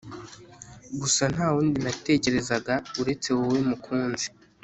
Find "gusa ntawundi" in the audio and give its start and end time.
1.01-1.77